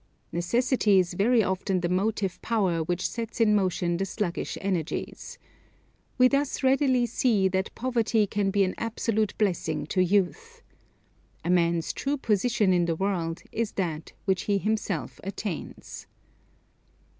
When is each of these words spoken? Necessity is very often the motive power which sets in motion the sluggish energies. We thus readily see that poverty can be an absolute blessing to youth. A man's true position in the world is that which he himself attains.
Necessity 0.31 0.97
is 0.97 1.13
very 1.13 1.43
often 1.43 1.81
the 1.81 1.87
motive 1.87 2.41
power 2.41 2.81
which 2.83 3.07
sets 3.07 3.39
in 3.39 3.53
motion 3.53 3.97
the 3.97 4.05
sluggish 4.07 4.57
energies. 4.59 5.37
We 6.17 6.27
thus 6.27 6.63
readily 6.63 7.05
see 7.05 7.47
that 7.49 7.75
poverty 7.75 8.25
can 8.25 8.49
be 8.49 8.63
an 8.63 8.73
absolute 8.79 9.37
blessing 9.37 9.85
to 9.93 10.03
youth. 10.03 10.63
A 11.45 11.51
man's 11.51 11.93
true 11.93 12.17
position 12.17 12.73
in 12.73 12.85
the 12.85 12.95
world 12.95 13.43
is 13.51 13.73
that 13.73 14.13
which 14.25 14.45
he 14.49 14.57
himself 14.57 15.19
attains. 15.23 16.07